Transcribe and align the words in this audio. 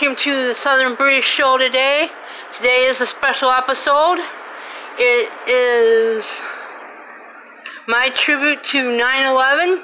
welcome 0.00 0.16
to 0.22 0.46
the 0.46 0.54
Southern 0.54 0.94
Breeze 0.94 1.24
Show 1.24 1.58
today. 1.58 2.08
Today 2.52 2.86
is 2.86 3.00
a 3.00 3.06
special 3.06 3.50
episode. 3.50 4.18
It 4.96 5.28
is 5.48 6.40
my 7.88 8.08
tribute 8.10 8.62
to 8.64 8.96
9 8.96 9.26
11. 9.26 9.82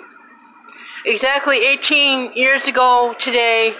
Exactly 1.05 1.65
18 1.67 2.33
years 2.35 2.69
ago 2.69 3.17
today, 3.19 3.75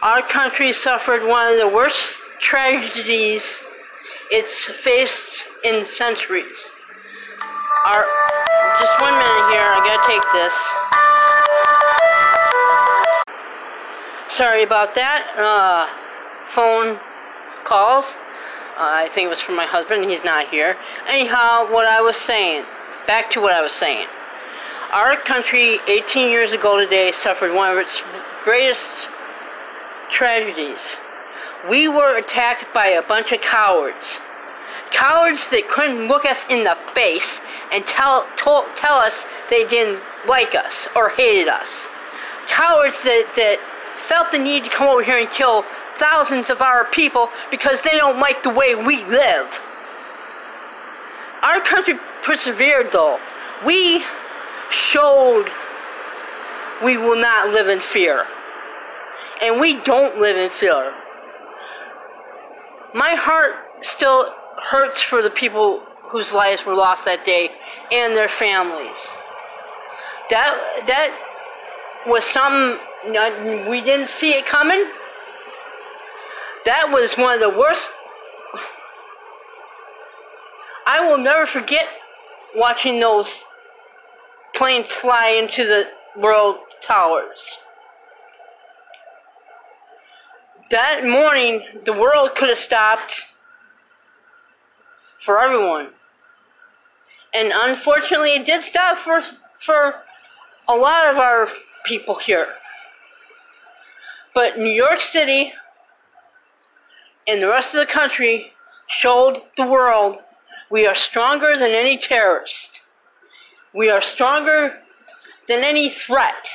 our 0.00 0.22
country 0.22 0.72
suffered 0.72 1.28
one 1.28 1.52
of 1.52 1.58
the 1.58 1.68
worst 1.68 2.16
tragedies 2.40 3.60
it's 4.30 4.64
faced 4.64 5.48
in 5.64 5.84
centuries. 5.84 6.70
Our, 7.84 8.06
just 8.78 9.00
one 9.02 9.12
minute 9.12 9.52
here, 9.52 9.68
I 9.68 9.82
gotta 9.84 10.06
take 10.06 10.24
this. 10.32 11.27
Sorry 14.28 14.62
about 14.62 14.94
that. 14.94 15.26
Uh, 15.36 15.88
phone 16.48 17.00
calls. 17.64 18.14
Uh, 18.76 19.04
I 19.04 19.08
think 19.14 19.26
it 19.26 19.28
was 19.28 19.40
from 19.40 19.56
my 19.56 19.64
husband. 19.64 20.08
He's 20.10 20.22
not 20.22 20.48
here. 20.48 20.76
Anyhow, 21.08 21.72
what 21.72 21.86
I 21.86 22.02
was 22.02 22.16
saying. 22.16 22.64
Back 23.06 23.30
to 23.30 23.40
what 23.40 23.52
I 23.52 23.62
was 23.62 23.72
saying. 23.72 24.06
Our 24.92 25.16
country, 25.16 25.78
18 25.88 26.30
years 26.30 26.52
ago 26.52 26.78
today, 26.78 27.10
suffered 27.10 27.54
one 27.54 27.72
of 27.72 27.78
its 27.78 28.02
greatest 28.44 28.90
tragedies. 30.10 30.96
We 31.68 31.88
were 31.88 32.18
attacked 32.18 32.72
by 32.74 32.88
a 32.88 33.02
bunch 33.02 33.32
of 33.32 33.40
cowards. 33.40 34.20
Cowards 34.90 35.48
that 35.50 35.68
couldn't 35.68 36.06
look 36.06 36.26
us 36.26 36.44
in 36.50 36.64
the 36.64 36.76
face 36.94 37.40
and 37.72 37.86
tell, 37.86 38.26
tell, 38.36 38.66
tell 38.76 38.96
us 38.96 39.24
they 39.48 39.66
didn't 39.66 40.02
like 40.26 40.54
us 40.54 40.86
or 40.94 41.08
hated 41.08 41.48
us. 41.48 41.86
Cowards 42.46 43.02
that, 43.04 43.30
that 43.36 43.58
felt 44.08 44.32
the 44.32 44.38
need 44.38 44.64
to 44.64 44.70
come 44.70 44.88
over 44.88 45.02
here 45.02 45.18
and 45.18 45.30
kill 45.30 45.64
thousands 45.96 46.48
of 46.50 46.62
our 46.62 46.84
people 46.86 47.28
because 47.50 47.82
they 47.82 47.90
don't 47.90 48.18
like 48.18 48.42
the 48.42 48.50
way 48.50 48.74
we 48.74 49.04
live. 49.04 49.60
Our 51.42 51.60
country 51.60 51.94
persevered 52.24 52.90
though. 52.90 53.20
We 53.66 54.04
showed 54.70 55.50
we 56.82 56.96
will 56.96 57.20
not 57.20 57.50
live 57.50 57.68
in 57.68 57.80
fear. 57.80 58.26
And 59.42 59.60
we 59.60 59.74
don't 59.82 60.20
live 60.20 60.36
in 60.36 60.50
fear. 60.50 60.92
My 62.94 63.14
heart 63.14 63.54
still 63.82 64.34
hurts 64.62 65.02
for 65.02 65.22
the 65.22 65.30
people 65.30 65.82
whose 66.02 66.32
lives 66.32 66.64
were 66.64 66.74
lost 66.74 67.04
that 67.04 67.24
day 67.24 67.50
and 67.92 68.16
their 68.16 68.28
families. 68.28 69.06
That 70.30 70.84
that 70.86 72.04
was 72.06 72.24
something 72.24 72.78
we 73.06 73.80
didn't 73.80 74.08
see 74.08 74.32
it 74.32 74.46
coming. 74.46 74.84
That 76.64 76.90
was 76.90 77.16
one 77.16 77.34
of 77.34 77.40
the 77.40 77.56
worst. 77.58 77.92
I 80.86 81.06
will 81.08 81.18
never 81.18 81.46
forget 81.46 81.86
watching 82.56 82.98
those 82.98 83.44
planes 84.54 84.88
fly 84.88 85.30
into 85.30 85.64
the 85.64 85.88
world 86.16 86.56
towers. 86.82 87.56
That 90.70 91.06
morning, 91.06 91.62
the 91.84 91.92
world 91.92 92.34
could 92.34 92.48
have 92.48 92.58
stopped 92.58 93.24
for 95.18 95.40
everyone. 95.40 95.88
And 97.32 97.52
unfortunately, 97.54 98.30
it 98.32 98.44
did 98.44 98.62
stop 98.62 98.98
for, 98.98 99.22
for 99.60 99.94
a 100.66 100.74
lot 100.74 101.06
of 101.06 101.16
our 101.18 101.48
people 101.84 102.14
here. 102.16 102.48
But 104.38 104.56
New 104.56 104.70
York 104.70 105.00
City 105.00 105.52
and 107.26 107.42
the 107.42 107.48
rest 107.48 107.74
of 107.74 107.80
the 107.80 107.92
country 107.92 108.52
showed 108.86 109.42
the 109.56 109.66
world 109.66 110.18
we 110.70 110.86
are 110.86 110.94
stronger 110.94 111.58
than 111.58 111.72
any 111.72 111.98
terrorist. 111.98 112.82
We 113.74 113.90
are 113.90 114.00
stronger 114.00 114.78
than 115.48 115.64
any 115.64 115.90
threat. 115.90 116.46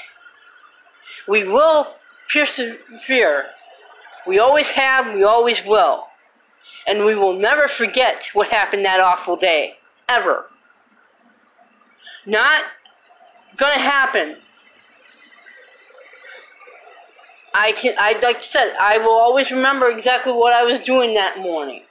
We 1.27 1.43
will 1.43 1.95
persevere. 2.31 3.47
We 4.25 4.39
always 4.39 4.69
have, 4.69 5.13
we 5.13 5.25
always 5.25 5.61
will. 5.65 6.05
And 6.87 7.03
we 7.03 7.15
will 7.15 7.37
never 7.37 7.67
forget 7.67 8.29
what 8.31 8.47
happened 8.47 8.85
that 8.85 9.01
awful 9.01 9.35
day. 9.35 9.75
Ever. 10.07 10.45
Not 12.25 12.63
gonna 13.57 13.77
happen. 13.77 14.37
I 17.53 17.71
can, 17.73 17.95
I 17.99 18.13
like 18.21 18.37
I 18.37 18.41
said, 18.41 18.75
I 18.79 18.97
will 18.97 19.13
always 19.13 19.51
remember 19.51 19.89
exactly 19.89 20.33
what 20.33 20.53
I 20.53 20.63
was 20.63 20.79
doing 20.79 21.13
that 21.13 21.37
morning. 21.37 21.83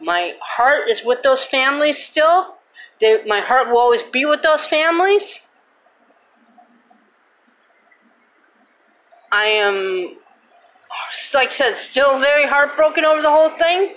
My 0.00 0.32
heart 0.40 0.88
is 0.88 1.04
with 1.04 1.22
those 1.22 1.44
families 1.44 1.98
still. 1.98 2.54
They, 3.00 3.22
my 3.26 3.40
heart 3.40 3.68
will 3.68 3.78
always 3.78 4.02
be 4.02 4.24
with 4.24 4.42
those 4.42 4.64
families. 4.64 5.40
I 9.30 9.44
am, 9.44 10.16
like 11.34 11.48
I 11.48 11.52
said, 11.52 11.76
still 11.76 12.18
very 12.18 12.46
heartbroken 12.46 13.04
over 13.04 13.20
the 13.20 13.30
whole 13.30 13.50
thing. 13.50 13.94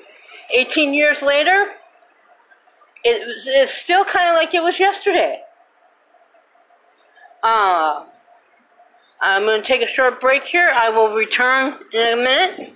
18 0.51 0.93
years 0.93 1.21
later, 1.21 1.67
it, 3.03 3.41
it's 3.47 3.73
still 3.73 4.03
kind 4.03 4.29
of 4.29 4.35
like 4.35 4.53
it 4.53 4.61
was 4.61 4.79
yesterday. 4.79 5.41
Uh, 7.43 8.05
I'm 9.19 9.43
going 9.43 9.61
to 9.61 9.67
take 9.67 9.81
a 9.81 9.87
short 9.87 10.21
break 10.21 10.43
here. 10.43 10.71
I 10.73 10.89
will 10.89 11.13
return 11.13 11.77
in 11.91 12.19
a 12.19 12.23
minute. 12.23 12.73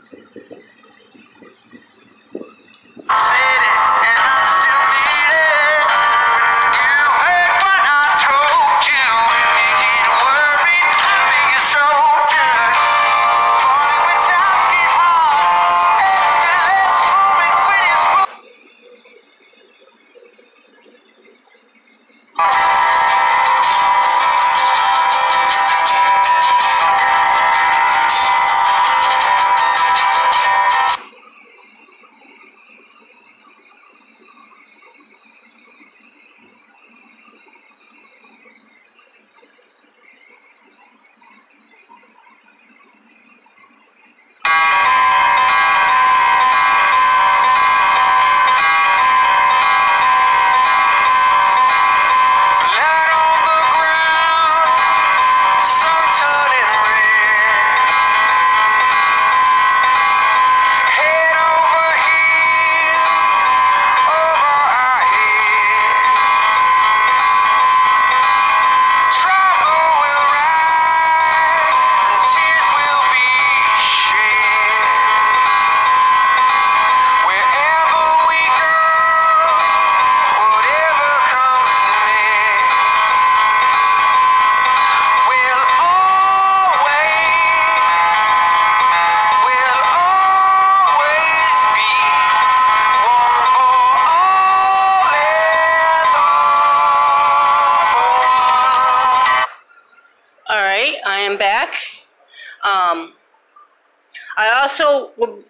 Also 104.38 105.12
would 105.18 105.44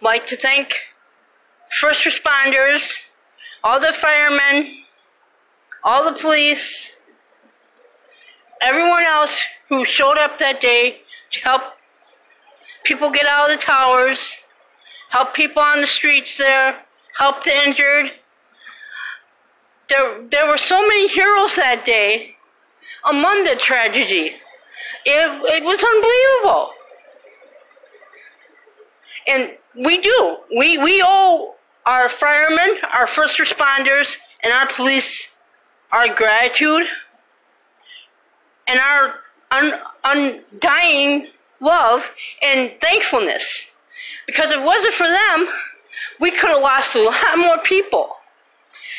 like 0.00 0.26
to 0.28 0.36
thank 0.36 0.74
first 1.78 2.04
responders, 2.04 3.00
all 3.62 3.78
the 3.78 3.92
firemen, 3.92 4.82
all 5.84 6.04
the 6.04 6.18
police, 6.18 6.90
everyone 8.60 9.02
else 9.02 9.42
who 9.68 9.84
showed 9.84 10.18
up 10.18 10.38
that 10.38 10.60
day 10.60 11.00
to 11.30 11.40
help 11.40 11.62
people 12.84 13.10
get 13.10 13.26
out 13.26 13.50
of 13.50 13.58
the 13.58 13.62
towers, 13.62 14.36
help 15.10 15.34
people 15.34 15.62
on 15.62 15.80
the 15.80 15.86
streets 15.86 16.38
there, 16.38 16.80
help 17.18 17.44
the 17.44 17.66
injured. 17.66 18.12
There, 19.88 20.22
there 20.30 20.46
were 20.46 20.58
so 20.58 20.80
many 20.80 21.08
heroes 21.08 21.56
that 21.56 21.84
day 21.84 22.36
among 23.08 23.44
the 23.44 23.56
tragedy. 23.56 24.36
It, 25.04 25.54
it 25.54 25.64
was 25.64 25.82
unbelievable. 25.82 26.72
And 29.30 29.52
we 29.74 29.98
do. 29.98 30.38
We, 30.56 30.78
we 30.78 31.02
owe 31.04 31.54
our 31.86 32.08
firemen, 32.08 32.78
our 32.92 33.06
first 33.06 33.38
responders, 33.38 34.18
and 34.42 34.52
our 34.52 34.66
police 34.66 35.28
our 35.92 36.12
gratitude 36.14 36.82
and 38.66 38.80
our 38.80 39.14
un- 39.50 39.80
undying 40.04 41.28
love 41.60 42.10
and 42.42 42.72
thankfulness. 42.80 43.66
Because 44.26 44.50
if 44.50 44.58
it 44.58 44.64
wasn't 44.64 44.94
for 44.94 45.06
them, 45.08 45.48
we 46.20 46.30
could 46.30 46.50
have 46.50 46.62
lost 46.62 46.94
a 46.94 47.02
lot 47.02 47.38
more 47.38 47.58
people. 47.58 48.16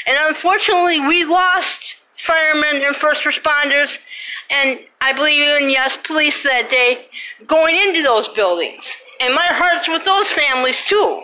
And 0.06 0.18
unfortunately, 0.22 1.00
we 1.00 1.24
lost 1.24 1.95
firemen 2.16 2.81
and 2.83 2.95
first 2.95 3.24
responders, 3.24 4.00
and 4.50 4.80
I 5.00 5.13
believe 5.13 5.42
even, 5.42 5.69
yes, 5.69 5.98
police 5.98 6.44
that 6.44 6.69
day 6.69 7.06
going 7.48 7.75
into 7.75 8.04
those 8.04 8.28
buildings. 8.30 8.92
And 9.21 9.35
my 9.35 9.45
heart's 9.45 9.88
with 9.88 10.03
those 10.03 10.31
families 10.31 10.81
too. 10.81 11.21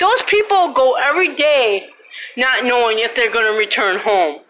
Those 0.00 0.22
people 0.22 0.74
go 0.74 0.96
every 0.96 1.34
day 1.34 1.88
not 2.36 2.64
knowing 2.64 2.98
if 2.98 3.14
they're 3.14 3.32
going 3.32 3.50
to 3.50 3.58
return 3.58 3.98
home. 3.98 4.40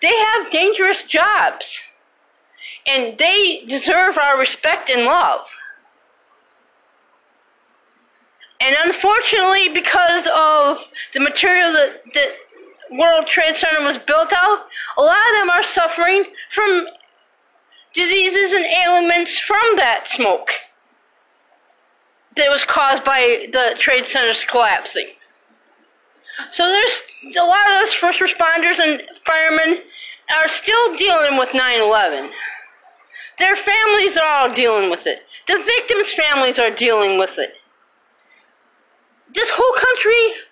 They 0.00 0.16
have 0.16 0.50
dangerous 0.50 1.04
jobs. 1.04 1.80
And 2.86 3.18
they 3.18 3.64
deserve 3.66 4.16
our 4.16 4.38
respect 4.38 4.88
and 4.88 5.04
love. 5.04 5.46
And 8.58 8.74
unfortunately, 8.84 9.68
because 9.68 10.26
of 10.34 10.88
the 11.12 11.20
material 11.20 11.72
that, 11.72 12.00
the 12.14 12.96
World 12.96 13.26
Trade 13.26 13.56
Center 13.56 13.84
was 13.84 13.98
built 13.98 14.32
out, 14.32 14.66
a 14.96 15.02
lot 15.02 15.18
of 15.30 15.36
them 15.36 15.50
are 15.50 15.62
suffering 15.62 16.24
from 16.50 16.86
diseases 17.92 18.52
and 18.52 18.64
ailments 18.64 19.38
from 19.38 19.76
that 19.76 20.08
smoke 20.08 20.50
that 22.36 22.50
was 22.50 22.64
caused 22.64 23.04
by 23.04 23.48
the 23.52 23.74
trade 23.78 24.04
centers 24.04 24.44
collapsing. 24.44 25.08
So 26.50 26.64
there's 26.64 27.02
a 27.38 27.44
lot 27.44 27.66
of 27.66 27.80
those 27.80 27.94
first 27.94 28.20
responders 28.20 28.78
and 28.78 29.02
firemen 29.24 29.82
are 30.36 30.48
still 30.48 30.96
dealing 30.96 31.38
with 31.38 31.50
9/11. 31.50 32.30
Their 33.38 33.56
families 33.56 34.16
are 34.16 34.28
all 34.28 34.50
dealing 34.52 34.90
with 34.90 35.06
it. 35.06 35.26
The 35.46 35.58
victims' 35.58 36.12
families 36.12 36.58
are 36.58 36.70
dealing 36.70 37.18
with 37.18 37.38
it. 37.38 37.54
This 39.34 39.50
whole 39.50 39.74
country 39.74 40.42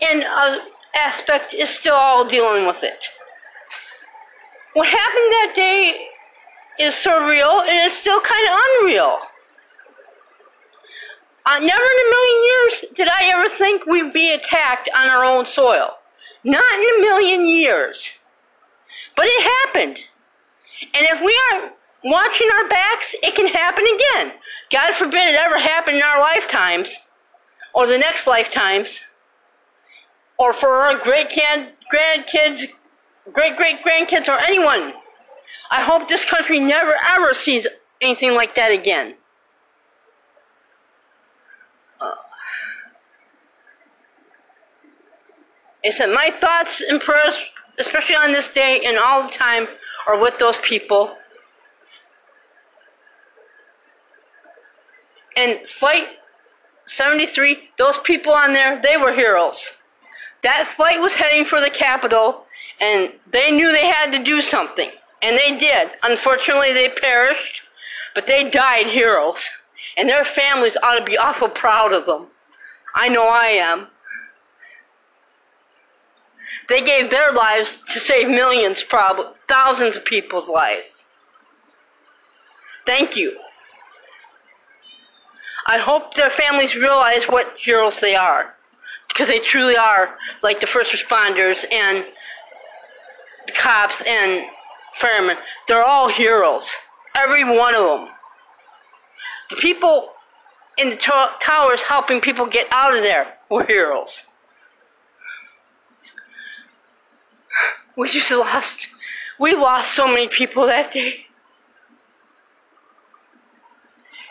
and 0.00 0.24
uh, 0.24 0.64
aspect 0.94 1.54
is 1.54 1.70
still 1.70 1.94
all 1.94 2.24
dealing 2.24 2.66
with 2.66 2.82
it. 2.82 3.08
What 4.74 4.88
happened 4.88 5.32
that 5.32 5.52
day 5.54 6.08
is 6.78 6.94
surreal 6.94 7.60
and 7.60 7.86
it's 7.86 7.94
still 7.94 8.20
kind 8.20 8.48
of 8.48 8.58
unreal. 8.80 9.18
Uh, 11.46 11.60
never 11.60 11.84
in 11.84 12.06
a 12.06 12.10
million 12.10 12.44
years 12.44 12.84
did 12.96 13.08
I 13.08 13.30
ever 13.32 13.48
think 13.48 13.86
we'd 13.86 14.12
be 14.12 14.32
attacked 14.32 14.90
on 14.96 15.08
our 15.08 15.24
own 15.24 15.46
soil. 15.46 15.90
Not 16.42 16.74
in 16.74 16.98
a 16.98 17.00
million 17.00 17.46
years. 17.46 18.12
But 19.14 19.26
it 19.28 19.42
happened. 19.42 19.98
And 20.92 21.06
if 21.06 21.20
we 21.20 21.38
aren't 21.50 21.72
watching 22.04 22.48
our 22.50 22.68
backs, 22.68 23.14
it 23.22 23.36
can 23.36 23.46
happen 23.46 23.84
again. 23.84 24.32
God 24.70 24.92
forbid 24.94 25.28
it 25.28 25.36
ever 25.36 25.58
happen 25.58 25.94
in 25.94 26.02
our 26.02 26.20
lifetimes, 26.20 26.96
or 27.72 27.86
the 27.86 27.98
next 27.98 28.26
lifetimes, 28.26 29.00
or 30.38 30.52
for 30.52 30.68
our 30.68 30.98
great 30.98 31.28
grandkids, 31.30 32.68
great 33.32 33.56
great 33.56 33.82
grandkids, 33.82 34.28
or 34.28 34.38
anyone. 34.40 34.94
I 35.70 35.82
hope 35.82 36.08
this 36.08 36.24
country 36.24 36.58
never 36.58 36.96
ever 37.04 37.34
sees 37.34 37.66
anything 38.00 38.34
like 38.34 38.56
that 38.56 38.72
again. 38.72 39.14
It 45.86 45.94
said, 45.94 46.10
My 46.10 46.34
thoughts 46.40 46.80
and 46.80 47.00
prayers, 47.00 47.38
especially 47.78 48.16
on 48.16 48.32
this 48.32 48.48
day 48.48 48.80
and 48.84 48.98
all 48.98 49.22
the 49.22 49.32
time, 49.32 49.68
are 50.08 50.18
with 50.18 50.36
those 50.36 50.58
people. 50.58 51.16
And 55.36 55.64
Flight 55.64 56.08
73, 56.86 57.70
those 57.78 57.98
people 57.98 58.32
on 58.32 58.52
there, 58.52 58.82
they 58.82 58.96
were 58.96 59.12
heroes. 59.12 59.70
That 60.42 60.66
flight 60.66 61.00
was 61.00 61.14
heading 61.14 61.44
for 61.44 61.60
the 61.60 61.70
Capitol, 61.70 62.46
and 62.80 63.12
they 63.30 63.52
knew 63.52 63.70
they 63.70 63.86
had 63.86 64.10
to 64.10 64.18
do 64.18 64.40
something. 64.40 64.90
And 65.22 65.38
they 65.38 65.56
did. 65.56 65.92
Unfortunately, 66.02 66.72
they 66.72 66.88
perished, 66.88 67.62
but 68.12 68.26
they 68.26 68.50
died 68.50 68.88
heroes. 68.88 69.48
And 69.96 70.08
their 70.08 70.24
families 70.24 70.76
ought 70.82 70.98
to 70.98 71.04
be 71.04 71.16
awful 71.16 71.48
proud 71.48 71.92
of 71.92 72.06
them. 72.06 72.26
I 72.96 73.08
know 73.08 73.28
I 73.28 73.46
am. 73.46 73.86
They 76.68 76.82
gave 76.82 77.10
their 77.10 77.32
lives 77.32 77.78
to 77.88 78.00
save 78.00 78.28
millions, 78.28 78.82
probably 78.82 79.26
thousands 79.48 79.96
of 79.96 80.04
people's 80.04 80.48
lives. 80.48 81.04
Thank 82.84 83.16
you. 83.16 83.36
I 85.66 85.78
hope 85.78 86.14
their 86.14 86.30
families 86.30 86.76
realize 86.76 87.24
what 87.24 87.58
heroes 87.58 88.00
they 88.00 88.14
are. 88.14 88.54
Because 89.08 89.28
they 89.28 89.40
truly 89.40 89.76
are 89.76 90.14
like 90.42 90.60
the 90.60 90.66
first 90.66 90.92
responders 90.92 91.64
and 91.72 92.04
the 93.46 93.52
cops 93.52 94.02
and 94.06 94.46
firemen. 94.94 95.36
They're 95.66 95.84
all 95.84 96.08
heroes. 96.08 96.70
Every 97.14 97.44
one 97.44 97.74
of 97.74 97.82
them. 97.82 98.08
The 99.50 99.56
people 99.56 100.10
in 100.76 100.90
the 100.90 100.96
towers 100.96 101.82
helping 101.82 102.20
people 102.20 102.46
get 102.46 102.66
out 102.70 102.94
of 102.94 103.02
there 103.02 103.34
were 103.50 103.64
heroes. 103.64 104.22
We 107.96 108.08
just 108.08 108.30
lost. 108.30 108.88
We 109.38 109.54
lost 109.54 109.94
so 109.94 110.06
many 110.06 110.28
people 110.28 110.66
that 110.66 110.92
day. 110.92 111.26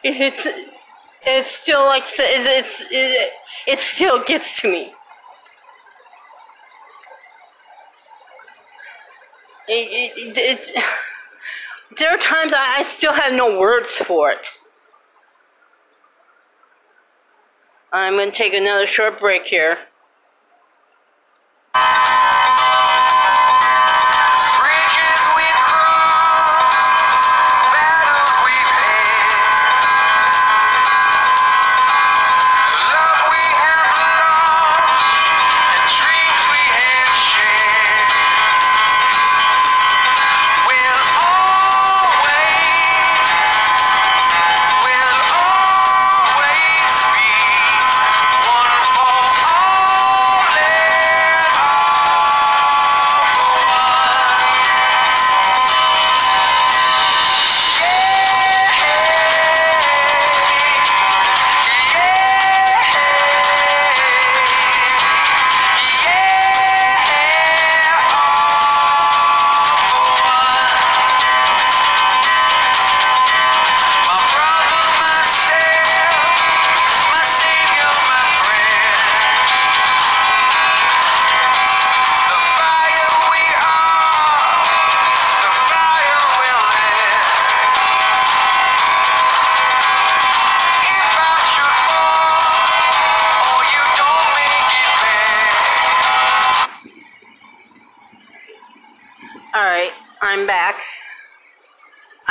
It's 0.03 0.47
it's 1.23 1.49
still 1.49 1.83
like 1.85 2.03
it's 2.07 2.83
it, 2.91 3.31
it 3.67 3.79
still 3.79 4.23
gets 4.23 4.61
to 4.61 4.71
me. 4.71 4.93
It, 9.67 10.13
it, 10.15 10.37
it's 10.37 10.71
there 11.97 12.11
are 12.11 12.17
times 12.17 12.53
I, 12.53 12.77
I 12.77 12.83
still 12.83 13.13
have 13.13 13.33
no 13.33 13.59
words 13.59 13.95
for 13.95 14.29
it. 14.29 14.51
I'm 17.91 18.13
going 18.13 18.29
to 18.29 18.35
take 18.35 18.53
another 18.53 18.85
short 18.85 19.19
break 19.19 19.45
here. 19.45 19.79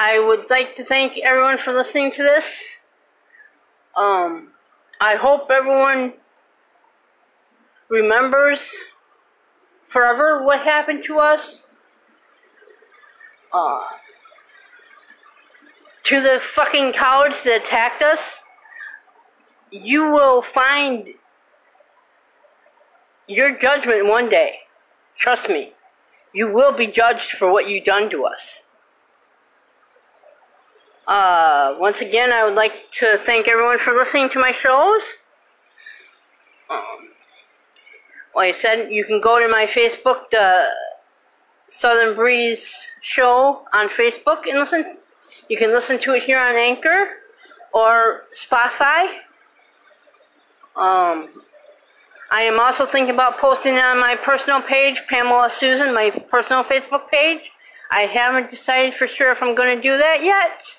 I 0.07 0.19
would 0.19 0.51
like 0.51 0.75
to 0.77 0.85
thank 0.85 1.17
everyone 1.17 1.57
for 1.57 1.73
listening 1.73 2.11
to 2.11 2.23
this. 2.23 2.77
Um, 3.97 4.51
I 5.01 5.15
hope 5.15 5.51
everyone 5.51 6.13
remembers 7.89 8.71
forever 9.87 10.45
what 10.45 10.61
happened 10.61 11.05
to 11.05 11.21
us. 11.21 11.67
Uh, 13.51 13.81
to 16.03 16.21
the 16.21 16.39
fucking 16.39 16.93
cowards 16.93 17.43
that 17.45 17.63
attacked 17.63 18.03
us, 18.03 18.43
you 19.71 20.11
will 20.11 20.43
find 20.43 21.15
your 23.27 23.57
judgment 23.57 24.07
one 24.07 24.29
day. 24.29 24.59
Trust 25.17 25.49
me. 25.49 25.73
You 26.35 26.53
will 26.53 26.73
be 26.73 26.89
judged 26.89 27.31
for 27.31 27.51
what 27.51 27.71
you've 27.71 27.85
done 27.85 28.11
to 28.11 28.27
us. 28.27 28.65
Uh, 31.07 31.77
once 31.79 32.01
again, 32.01 32.33
I 32.33 32.45
would 32.45 32.55
like 32.55 32.91
to 32.93 33.19
thank 33.25 33.47
everyone 33.47 33.79
for 33.79 33.93
listening 33.93 34.31
to 34.31 34.39
my 34.39 34.53
shows. 34.53 35.03
Um, 36.71 37.11
like 38.35 38.49
I 38.49 38.53
said, 38.53 38.91
you 38.91 39.05
can 39.05 39.21
go 39.21 39.39
to 39.39 39.49
my 39.49 39.67
Facebook, 39.67 40.31
the 40.31 40.69
Southern 41.69 42.15
Breeze 42.15 42.89
Show 43.03 43.65
on 43.73 43.89
Facebook, 43.89 44.47
and 44.49 44.59
listen. 44.59 44.97
You 45.49 45.59
can 45.59 45.71
listen 45.71 45.99
to 46.01 46.15
it 46.15 46.23
here 46.23 46.39
on 46.39 46.57
Anchor 46.57 47.09
or 47.73 48.23
Spotify. 48.35 49.09
Um, 50.75 51.43
I 52.31 52.43
am 52.43 52.59
also 52.59 52.87
thinking 52.87 53.15
about 53.15 53.37
posting 53.39 53.75
it 53.75 53.85
on 53.85 54.01
my 54.01 54.17
personal 54.17 54.63
page, 54.63 55.03
Pamela 55.07 55.51
Susan, 55.51 55.93
my 55.93 56.11
personal 56.11 56.65
Facebook 56.65 57.09
page. 57.11 57.51
I 57.91 58.03
haven't 58.03 58.49
decided 58.49 58.95
for 58.95 59.07
sure 59.07 59.31
if 59.31 59.43
I'm 59.43 59.55
going 59.55 59.77
to 59.77 59.83
do 59.83 59.99
that 59.99 60.23
yet. 60.23 60.79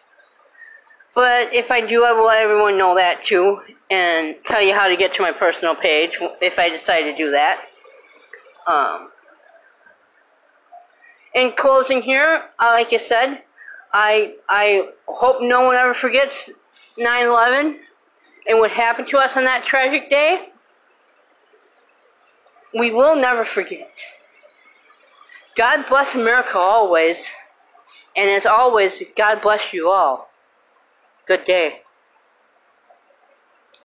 But 1.15 1.53
if 1.53 1.71
I 1.71 1.79
do, 1.79 2.03
I 2.03 2.11
will 2.11 2.25
let 2.25 2.43
everyone 2.43 2.77
know 2.77 2.93
that 2.95 3.21
too 3.21 3.61
and 3.89 4.35
tell 4.43 4.61
you 4.61 4.73
how 4.73 4.89
to 4.89 4.97
get 4.97 5.13
to 5.13 5.21
my 5.21 5.31
personal 5.31 5.73
page 5.73 6.17
if 6.41 6.59
I 6.59 6.69
decide 6.69 7.03
to 7.03 7.15
do 7.15 7.31
that. 7.31 7.59
Um, 8.67 9.09
in 11.33 11.53
closing 11.53 12.01
here, 12.01 12.43
uh, 12.59 12.71
like 12.71 12.91
I 12.91 12.97
said, 12.97 13.43
I 13.93 14.35
I 14.49 14.89
hope 15.07 15.41
no 15.41 15.61
one 15.61 15.75
ever 15.75 15.93
forgets 15.93 16.49
9/11 16.97 17.79
and 18.47 18.59
what 18.59 18.71
happened 18.71 19.07
to 19.09 19.17
us 19.17 19.37
on 19.37 19.45
that 19.45 19.63
tragic 19.63 20.09
day. 20.09 20.49
We 22.73 22.91
will 22.91 23.15
never 23.15 23.45
forget. 23.45 24.03
God 25.55 25.85
bless 25.87 26.13
America 26.13 26.57
always, 26.57 27.31
and 28.17 28.29
as 28.29 28.45
always, 28.45 29.01
God 29.15 29.41
bless 29.41 29.71
you 29.71 29.89
all. 29.89 30.29
Good 31.25 31.45
day. 31.45 31.84